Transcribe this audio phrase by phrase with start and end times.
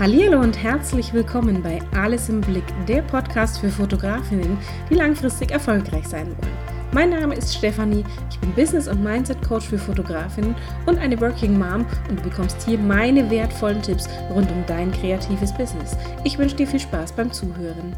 [0.00, 4.56] Hallo und herzlich willkommen bei Alles im Blick, der Podcast für Fotografinnen,
[4.88, 6.56] die langfristig erfolgreich sein wollen.
[6.92, 10.54] Mein Name ist Stefanie, ich bin Business- und Mindset-Coach für Fotografinnen
[10.86, 15.52] und eine Working Mom und du bekommst hier meine wertvollen Tipps rund um dein kreatives
[15.52, 15.96] Business.
[16.22, 17.96] Ich wünsche dir viel Spaß beim Zuhören.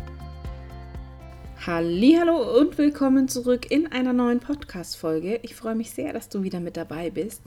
[1.66, 5.40] Hallo und willkommen zurück in einer neuen Podcast-Folge.
[5.42, 7.42] Ich freue mich sehr, dass du wieder mit dabei bist.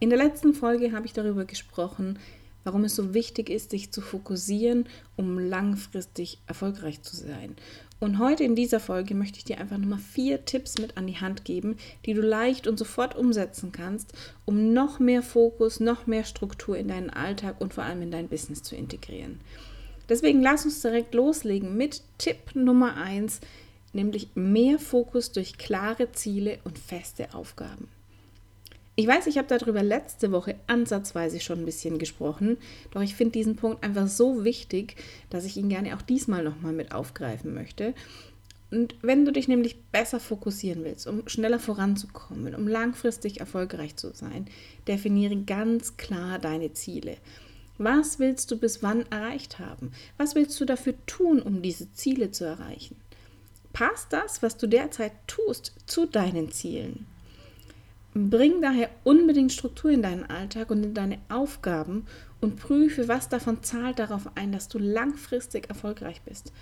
[0.00, 2.18] In der letzten Folge habe ich darüber gesprochen,
[2.64, 4.86] warum es so wichtig ist, sich zu fokussieren,
[5.16, 7.54] um langfristig erfolgreich zu sein.
[8.00, 11.20] Und heute in dieser Folge möchte ich dir einfach nochmal vier Tipps mit an die
[11.20, 14.12] Hand geben, die du leicht und sofort umsetzen kannst,
[14.44, 18.28] um noch mehr Fokus, noch mehr Struktur in deinen Alltag und vor allem in dein
[18.28, 19.40] Business zu integrieren.
[20.08, 23.40] Deswegen lass uns direkt loslegen mit Tipp Nummer eins,
[23.94, 27.88] nämlich mehr Fokus durch klare Ziele und feste Aufgaben.
[28.96, 32.58] Ich weiß, ich habe darüber letzte Woche ansatzweise schon ein bisschen gesprochen,
[32.92, 34.94] doch ich finde diesen Punkt einfach so wichtig,
[35.30, 37.92] dass ich ihn gerne auch diesmal nochmal mit aufgreifen möchte.
[38.70, 44.12] Und wenn du dich nämlich besser fokussieren willst, um schneller voranzukommen, um langfristig erfolgreich zu
[44.14, 44.46] sein,
[44.86, 47.16] definiere ganz klar deine Ziele.
[47.78, 49.90] Was willst du bis wann erreicht haben?
[50.18, 52.96] Was willst du dafür tun, um diese Ziele zu erreichen?
[53.72, 57.06] Passt das, was du derzeit tust, zu deinen Zielen?
[58.14, 62.06] Bring daher unbedingt Struktur in deinen Alltag und in deine Aufgaben
[62.40, 66.52] und prüfe, was davon zahlt darauf ein, dass du langfristig erfolgreich bist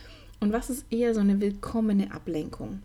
[0.40, 2.80] und was ist eher so eine willkommene Ablenkung.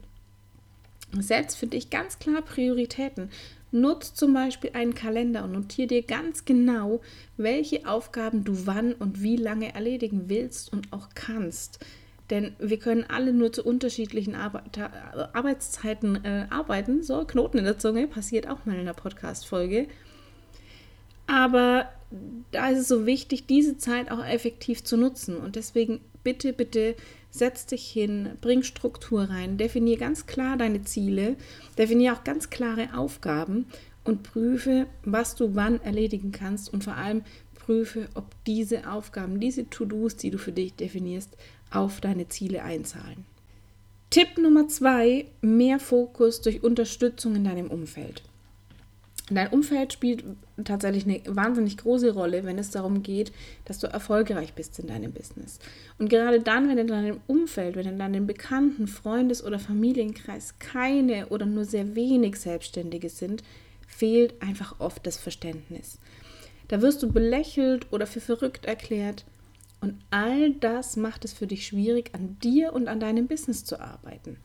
[1.18, 3.30] Setz für dich ganz klar Prioritäten.
[3.72, 7.02] Nutz zum Beispiel einen Kalender und notiere dir ganz genau,
[7.38, 11.80] welche Aufgaben du wann und wie lange erledigen willst und auch kannst.
[12.30, 14.78] Denn wir können alle nur zu unterschiedlichen Arbeit
[15.33, 17.03] Arbeitszeiten äh, arbeiten.
[17.03, 19.88] So, Knoten in der Zunge, passiert auch mal in der Podcast-Folge.
[21.25, 21.89] Aber
[22.52, 25.38] da ist es so wichtig, diese Zeit auch effektiv zu nutzen.
[25.38, 26.95] Und deswegen bitte, bitte
[27.30, 31.36] setz dich hin, bring Struktur rein, definier ganz klar deine Ziele,
[31.77, 33.65] definier auch ganz klare Aufgaben
[34.04, 37.23] und prüfe, was du wann erledigen kannst und vor allem
[37.54, 41.36] prüfe, ob diese Aufgaben, diese To-Dos, die du für dich definierst,
[41.72, 43.26] auf deine Ziele einzahlen.
[44.10, 48.23] Tipp Nummer zwei, mehr Fokus durch Unterstützung in deinem Umfeld.
[49.30, 50.23] Dein Umfeld spielt
[50.64, 53.33] tatsächlich eine wahnsinnig große Rolle, wenn es darum geht,
[53.66, 55.60] dass du erfolgreich bist in deinem Business.
[56.00, 61.27] Und gerade dann, wenn in deinem Umfeld, wenn in deinem Bekannten, Freundes- oder Familienkreis keine
[61.27, 63.44] oder nur sehr wenig Selbstständige sind,
[63.86, 66.00] fehlt einfach oft das Verständnis.
[66.70, 69.26] Da wirst du belächelt oder für verrückt erklärt
[69.82, 73.80] und all das macht es für dich schwierig, an dir und an deinem Business zu
[73.80, 74.38] arbeiten.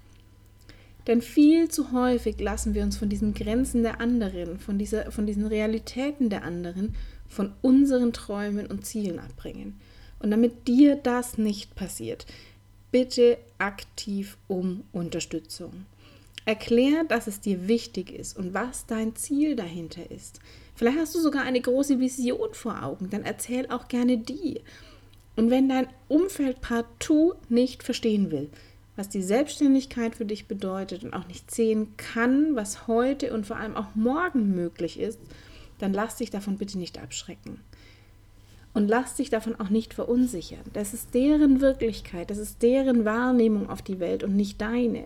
[1.06, 5.26] Denn viel zu häufig lassen wir uns von diesen Grenzen der anderen, von, dieser, von
[5.26, 6.94] diesen Realitäten der anderen,
[7.28, 9.80] von unseren Träumen und Zielen abbringen.
[10.20, 12.26] Und damit dir das nicht passiert,
[12.92, 15.86] bitte aktiv um Unterstützung.
[16.44, 20.40] Erklär, dass es dir wichtig ist und was dein Ziel dahinter ist.
[20.74, 24.60] Vielleicht hast du sogar eine große Vision vor Augen, dann erzähl auch gerne die.
[25.36, 28.50] Und wenn dein Umfeld partout nicht verstehen will,
[28.96, 33.56] was die Selbstständigkeit für dich bedeutet und auch nicht sehen kann, was heute und vor
[33.56, 35.18] allem auch morgen möglich ist,
[35.78, 37.60] dann lass dich davon bitte nicht abschrecken.
[38.74, 40.64] Und lass dich davon auch nicht verunsichern.
[40.72, 45.04] Das ist deren Wirklichkeit, das ist deren Wahrnehmung auf die Welt und nicht deine.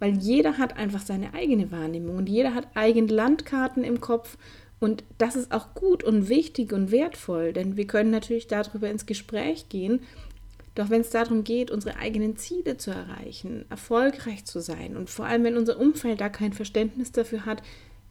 [0.00, 4.36] Weil jeder hat einfach seine eigene Wahrnehmung und jeder hat eigene Landkarten im Kopf
[4.80, 9.06] und das ist auch gut und wichtig und wertvoll, denn wir können natürlich darüber ins
[9.06, 10.00] Gespräch gehen.
[10.74, 15.26] Doch wenn es darum geht, unsere eigenen Ziele zu erreichen, erfolgreich zu sein und vor
[15.26, 17.62] allem, wenn unser Umfeld da kein Verständnis dafür hat,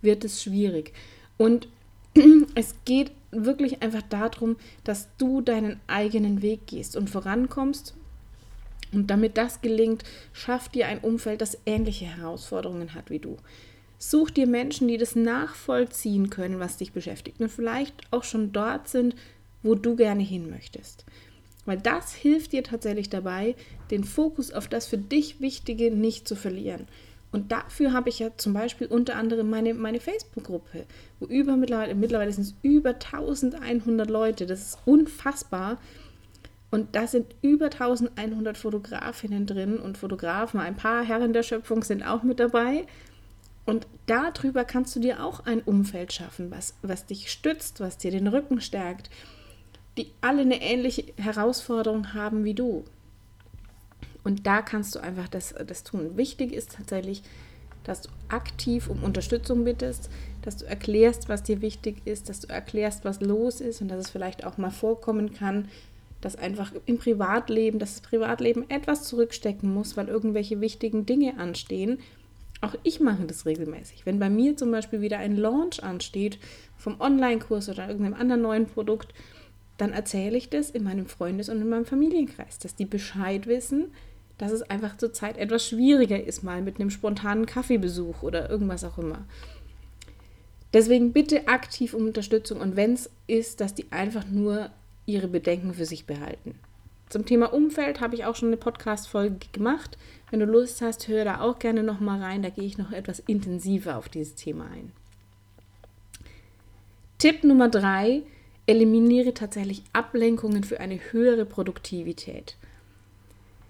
[0.01, 0.91] wird es schwierig.
[1.38, 1.69] Und
[2.56, 7.95] es geht wirklich einfach darum, dass du deinen eigenen Weg gehst und vorankommst.
[8.91, 13.38] Und damit das gelingt, schaff dir ein Umfeld, das ähnliche Herausforderungen hat wie du.
[14.00, 18.88] Such dir Menschen, die das nachvollziehen können, was dich beschäftigt und vielleicht auch schon dort
[18.88, 19.16] sind,
[19.63, 21.06] wo du gerne hin möchtest.
[21.66, 23.56] Weil das hilft dir tatsächlich dabei,
[23.92, 26.88] den Fokus auf das für dich Wichtige nicht zu verlieren.
[27.31, 30.86] Und dafür habe ich ja zum Beispiel unter anderem meine, meine Facebook-Gruppe,
[31.19, 34.45] wo über mittlerweile, mittlerweile sind es über 1100 Leute.
[34.45, 35.77] Das ist unfassbar.
[36.71, 40.60] Und da sind über 1100 Fotografinnen drin und Fotografen.
[40.60, 42.86] Ein paar Herren der Schöpfung sind auch mit dabei.
[43.68, 48.12] Und darüber kannst du dir auch ein Umfeld schaffen, was, was dich stützt, was dir
[48.12, 49.10] den Rücken stärkt,
[49.98, 52.86] die alle eine ähnliche Herausforderung haben wie du.
[54.24, 56.16] Und da kannst du einfach das, das tun.
[56.16, 57.24] Wichtig ist tatsächlich,
[57.84, 60.10] dass du aktiv um Unterstützung bittest,
[60.44, 64.00] dass du erklärst, was dir wichtig ist, dass du erklärst, was los ist und dass
[64.00, 65.68] es vielleicht auch mal vorkommen kann,
[66.22, 72.00] dass einfach im Privatleben, dass das Privatleben etwas zurückstecken muss, weil irgendwelche wichtigen Dinge anstehen.
[72.62, 74.06] Auch ich mache das regelmäßig.
[74.06, 76.39] Wenn bei mir zum Beispiel wieder ein Launch ansteht
[76.75, 79.13] vom Online-Kurs oder irgendeinem anderen neuen Produkt,
[79.77, 83.92] dann erzähle ich das in meinem Freundes- und in meinem Familienkreis, dass die Bescheid wissen,
[84.38, 88.98] dass es einfach zurzeit etwas schwieriger ist, mal mit einem spontanen Kaffeebesuch oder irgendwas auch
[88.98, 89.25] immer.
[90.74, 94.69] Deswegen bitte aktiv um Unterstützung und wenn es ist, dass die einfach nur
[95.06, 96.56] ihre Bedenken für sich behalten.
[97.09, 99.98] Zum Thema Umfeld habe ich auch schon eine Podcast-Folge gemacht.
[100.30, 102.42] Wenn du Lust hast, hör da auch gerne nochmal rein.
[102.42, 104.92] Da gehe ich noch etwas intensiver auf dieses Thema ein.
[107.18, 108.24] Tipp Nummer drei:
[108.65, 112.57] Eliminiere tatsächlich Ablenkungen für eine höhere Produktivität.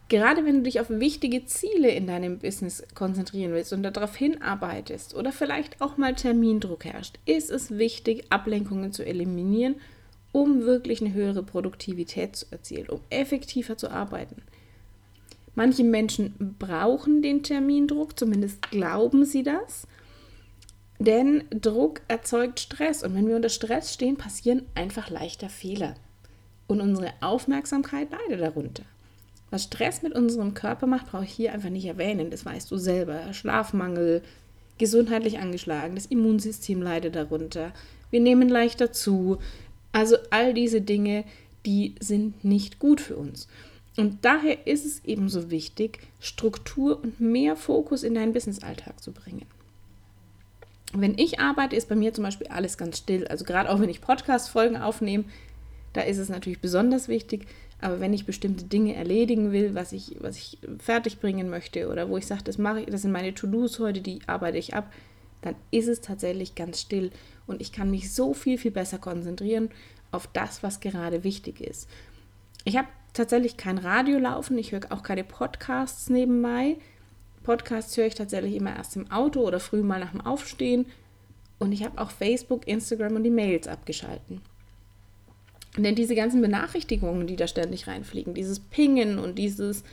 [0.10, 5.13] Gerade wenn du dich auf wichtige Ziele in deinem Business konzentrieren willst und darauf hinarbeitest
[5.13, 9.75] oder vielleicht auch mal Termindruck herrscht, ist es wichtig, Ablenkungen zu eliminieren,
[10.38, 14.44] um wirklich eine höhere Produktivität zu erzielen, um effektiver zu arbeiten.
[15.56, 19.88] Manche Menschen brauchen den Termindruck, zumindest glauben sie das,
[21.00, 25.95] denn Druck erzeugt Stress und wenn wir unter Stress stehen, passieren einfach leichter Fehler
[26.68, 28.84] und unsere Aufmerksamkeit leidet darunter.
[29.50, 32.30] Was Stress mit unserem Körper macht, brauche ich hier einfach nicht erwähnen.
[32.30, 33.34] Das weißt du selber.
[33.34, 34.22] Schlafmangel,
[34.78, 37.72] gesundheitlich angeschlagen, das Immunsystem leidet darunter.
[38.12, 39.39] Wir nehmen leichter zu.
[39.98, 41.24] Also all diese Dinge,
[41.66, 43.48] die sind nicht gut für uns.
[43.98, 49.48] Und daher ist es ebenso wichtig, Struktur und mehr Fokus in deinen Businessalltag zu bringen.
[50.94, 53.28] Wenn ich arbeite, ist bei mir zum Beispiel alles ganz still.
[53.28, 55.24] Also gerade auch wenn ich Podcast-Folgen aufnehme,
[55.94, 57.48] da ist es natürlich besonders wichtig,
[57.82, 62.08] aber wenn ich bestimmte Dinge erledigen will, was ich, was ich fertig bringen möchte oder
[62.08, 64.94] wo ich sage, das mache ich, das sind meine To-Dos heute, die arbeite ich ab,
[65.42, 67.12] dann ist es tatsächlich ganz still
[67.45, 69.69] und ich kann mich so viel, viel besser konzentrieren
[70.12, 71.89] auf das, was gerade wichtig ist.
[72.63, 76.78] Ich habe tatsächlich kein Radio laufen, ich höre auch keine Podcasts nebenbei.
[77.44, 80.86] Podcasts höre ich tatsächlich immer erst im Auto oder früh mal nach dem Aufstehen
[81.60, 84.42] und ich habe auch Facebook, Instagram und die Mails abgeschalten.
[85.78, 89.84] Denn diese ganzen Benachrichtigungen, die da ständig reinfliegen, dieses Pingen und dieses,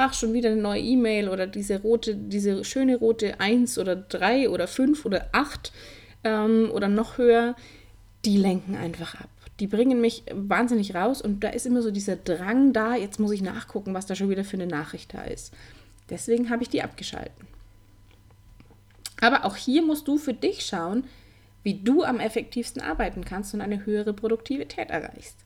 [0.00, 4.48] ach, schon wieder eine neue E-Mail oder diese rote, diese schöne rote 1 oder 3
[4.48, 5.72] oder 5 oder 8
[6.24, 7.54] ähm, oder noch höher,
[8.24, 9.28] die lenken einfach ab.
[9.60, 13.32] Die bringen mich wahnsinnig raus und da ist immer so dieser Drang da, jetzt muss
[13.32, 15.52] ich nachgucken, was da schon wieder für eine Nachricht da ist.
[16.08, 17.46] Deswegen habe ich die abgeschalten.
[19.20, 21.04] Aber auch hier musst du für dich schauen,
[21.62, 25.36] wie du am effektivsten arbeiten kannst und eine höhere Produktivität erreichst.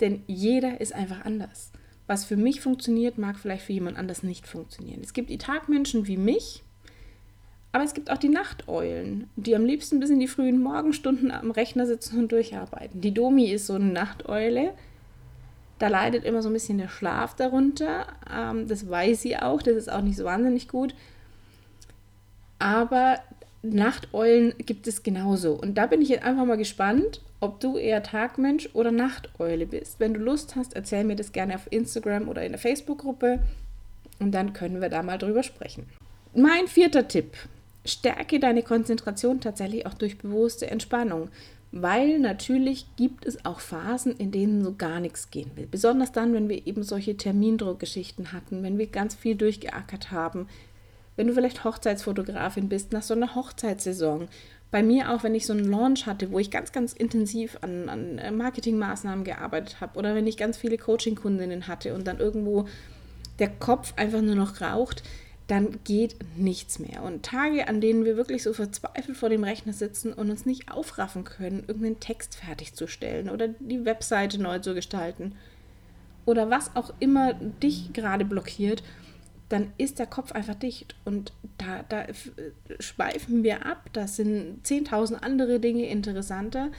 [0.00, 1.70] Denn jeder ist einfach anders.
[2.08, 5.02] Was für mich funktioniert, mag vielleicht für jemand anders nicht funktionieren.
[5.02, 6.64] Es gibt die Tagmenschen wie mich,
[7.70, 11.50] aber es gibt auch die Nachteulen, die am liebsten bis in die frühen Morgenstunden am
[11.50, 13.02] Rechner sitzen und durcharbeiten.
[13.02, 14.72] Die Domi ist so eine Nachteule.
[15.78, 18.06] Da leidet immer so ein bisschen der Schlaf darunter.
[18.34, 19.62] Ähm, das weiß sie auch.
[19.62, 20.94] Das ist auch nicht so wahnsinnig gut.
[22.58, 23.18] Aber
[23.62, 25.54] Nachteulen gibt es genauso.
[25.54, 29.98] Und da bin ich jetzt einfach mal gespannt, ob du eher Tagmensch oder Nachteule bist.
[29.98, 33.40] Wenn du Lust hast, erzähl mir das gerne auf Instagram oder in der Facebook-Gruppe
[34.20, 35.86] und dann können wir da mal drüber sprechen.
[36.34, 37.36] Mein vierter Tipp.
[37.84, 41.30] Stärke deine Konzentration tatsächlich auch durch bewusste Entspannung,
[41.72, 45.66] weil natürlich gibt es auch Phasen, in denen so gar nichts gehen will.
[45.70, 50.48] Besonders dann, wenn wir eben solche Termindruckgeschichten hatten, wenn wir ganz viel durchgeackert haben,
[51.18, 54.28] wenn du vielleicht Hochzeitsfotografin bist, nach so einer Hochzeitssaison.
[54.70, 57.88] Bei mir auch, wenn ich so einen Launch hatte, wo ich ganz, ganz intensiv an,
[57.88, 62.68] an äh, Marketingmaßnahmen gearbeitet habe oder wenn ich ganz viele Coaching-Kundinnen hatte und dann irgendwo
[63.40, 65.02] der Kopf einfach nur noch raucht,
[65.48, 67.02] dann geht nichts mehr.
[67.02, 70.70] Und Tage, an denen wir wirklich so verzweifelt vor dem Rechner sitzen und uns nicht
[70.70, 75.32] aufraffen können, irgendeinen Text fertigzustellen oder die Webseite neu zu gestalten
[76.26, 78.84] oder was auch immer dich gerade blockiert,
[79.48, 82.04] dann ist der Kopf einfach dicht und da, da
[82.80, 83.88] schweifen wir ab.
[83.92, 86.70] Da sind 10.000 andere Dinge interessanter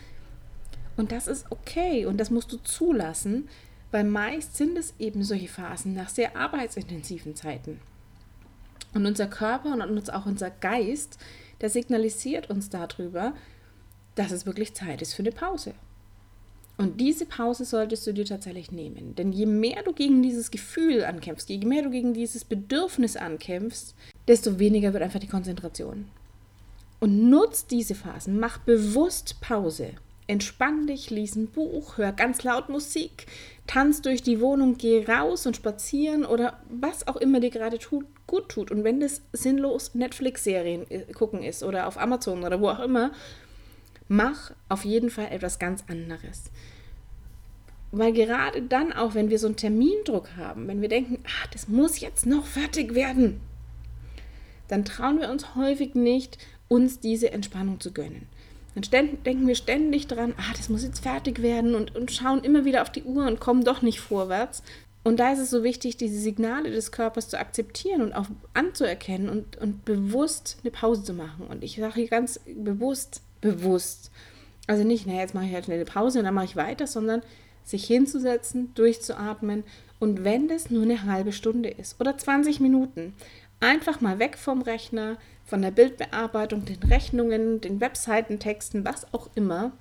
[0.95, 3.49] und das ist okay und das musst du zulassen,
[3.91, 7.79] weil meist sind es eben solche Phasen nach sehr arbeitsintensiven Zeiten.
[8.93, 11.17] Und unser Körper und auch unser Geist,
[11.61, 13.33] der signalisiert uns darüber,
[14.15, 15.73] dass es wirklich Zeit ist für eine Pause.
[16.79, 19.13] Und diese Pause solltest du dir tatsächlich nehmen.
[19.13, 23.93] Denn je mehr du gegen dieses Gefühl ankämpfst, je mehr du gegen dieses Bedürfnis ankämpfst,
[24.29, 26.05] desto weniger wird einfach die Konzentration.
[27.01, 29.89] Und nutz diese Phasen, mach bewusst Pause.
[30.27, 33.25] Entspann dich, lies ein Buch, hör ganz laut Musik,
[33.67, 38.05] tanz durch die Wohnung, geh raus und spazieren oder was auch immer dir gerade tut,
[38.25, 38.71] gut tut.
[38.71, 43.11] Und wenn das sinnlos Netflix-Serien äh, gucken ist oder auf Amazon oder wo auch immer,
[44.09, 46.51] mach auf jeden Fall etwas ganz anderes.
[47.91, 51.69] Weil gerade dann auch, wenn wir so einen Termindruck haben, wenn wir denken, ah, das
[51.69, 53.39] muss jetzt noch fertig werden,
[54.67, 56.37] dann trauen wir uns häufig nicht,
[56.67, 58.27] uns diese Entspannung zu gönnen.
[58.75, 62.65] Dann denken wir ständig dran, ah, das muss jetzt fertig werden und, und schauen immer
[62.65, 64.61] wieder auf die Uhr und kommen doch nicht vorwärts.
[65.03, 69.29] Und da ist es so wichtig, diese Signale des Körpers zu akzeptieren und auch anzuerkennen
[69.29, 71.47] und, und bewusst eine Pause zu machen.
[71.47, 74.11] Und ich sage hier ganz bewusst, bewusst.
[74.67, 76.87] Also nicht, naja, jetzt mache ich halt schnell eine Pause und dann mache ich weiter,
[76.87, 77.21] sondern
[77.63, 79.63] sich hinzusetzen, durchzuatmen
[79.99, 83.13] und wenn das nur eine halbe Stunde ist oder 20 Minuten,
[83.59, 89.71] einfach mal weg vom Rechner, von der Bildbearbeitung, den Rechnungen, den Webseitentexten, was auch immer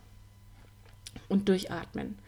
[1.28, 2.18] und durchatmen.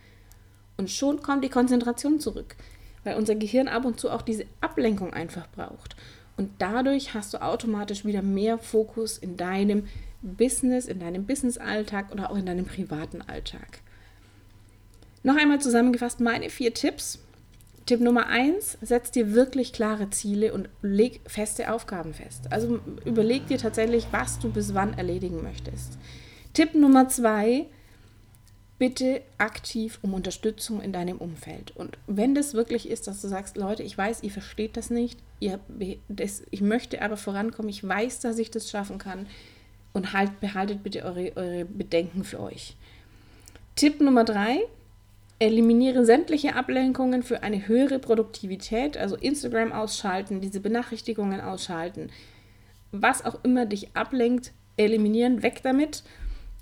[0.77, 2.57] Und schon kommt die Konzentration zurück,
[3.03, 5.97] weil unser Gehirn ab und zu auch diese Ablenkung einfach braucht.
[6.37, 9.89] Und dadurch hast du automatisch wieder mehr Fokus in deinem
[10.23, 13.81] Business, in deinem Business-Alltag oder auch in deinem privaten Alltag.
[15.23, 17.19] Noch einmal zusammengefasst meine vier Tipps,
[17.87, 22.45] Tipp Nummer eins, setz dir wirklich klare Ziele und leg feste Aufgaben fest.
[22.51, 25.99] Also überleg dir tatsächlich, was du bis wann erledigen möchtest.
[26.53, 27.67] Tipp Nummer zwei,
[28.79, 31.77] bitte aktiv um Unterstützung in deinem Umfeld.
[31.77, 35.19] Und wenn das wirklich ist, dass du sagst, Leute, ich weiß, ihr versteht das nicht,
[35.41, 35.59] ihr,
[36.09, 39.27] das, ich möchte aber vorankommen, ich weiß, dass ich das schaffen kann
[39.93, 42.77] und halt, behaltet bitte eure, eure Bedenken für euch.
[43.77, 44.61] Tipp Nummer drei,
[45.41, 52.11] Eliminiere sämtliche Ablenkungen für eine höhere Produktivität, also Instagram ausschalten, diese Benachrichtigungen ausschalten.
[52.93, 56.03] Was auch immer dich ablenkt, eliminieren, weg damit.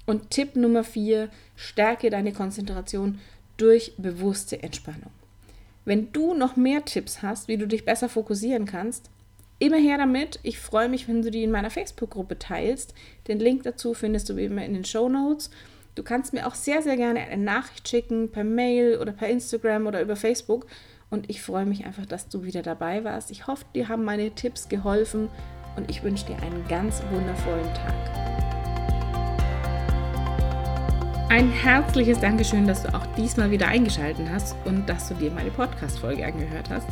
[0.07, 3.19] Und Tipp Nummer vier, stärke deine Konzentration
[3.57, 5.11] durch bewusste Entspannung.
[5.85, 9.11] Wenn du noch mehr Tipps hast, wie du dich besser fokussieren kannst,
[9.59, 10.39] immer her damit.
[10.43, 12.95] Ich freue mich, wenn du die in meiner Facebook-Gruppe teilst.
[13.27, 15.51] Den Link dazu findest du wie immer in den Show Notes.
[15.95, 19.87] Du kannst mir auch sehr, sehr gerne eine Nachricht schicken, per Mail oder per Instagram
[19.87, 20.67] oder über Facebook.
[21.11, 23.31] Und ich freue mich einfach, dass du wieder dabei warst.
[23.31, 25.29] Ich hoffe, dir haben meine Tipps geholfen
[25.77, 27.95] und ich wünsche dir einen ganz wundervollen Tag.
[31.31, 35.51] Ein herzliches Dankeschön, dass du auch diesmal wieder eingeschaltet hast und dass du dir meine
[35.51, 36.89] Podcast-Folge angehört hast.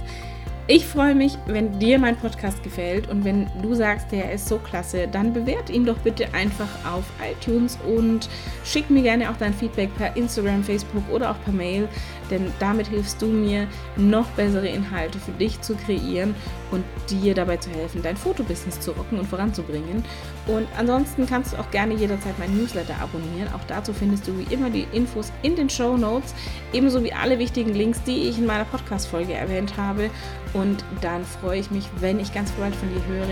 [0.68, 4.58] Ich freue mich, wenn dir mein Podcast gefällt und wenn du sagst, der ist so
[4.58, 8.28] klasse, dann bewert ihn doch bitte einfach auf iTunes und
[8.64, 11.88] schick mir gerne auch dein Feedback per Instagram, Facebook oder auch per Mail,
[12.30, 13.66] denn damit hilfst du mir,
[13.96, 16.34] noch bessere Inhalte für dich zu kreieren
[16.70, 20.04] und dir dabei zu helfen, dein Fotobusiness zu rocken und voranzubringen.
[20.46, 23.48] Und ansonsten kannst du auch gerne jederzeit mein Newsletter abonnieren.
[23.54, 26.34] Auch dazu findest du wie immer die Infos in den Show Notes,
[26.72, 30.10] ebenso wie alle wichtigen Links, die ich in meiner Podcast-Folge erwähnt habe.
[30.54, 33.26] Und dann freue ich mich, wenn ich ganz bald von dir höre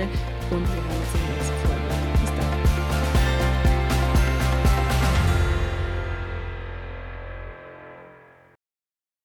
[0.50, 1.63] und wir hören uns im nächsten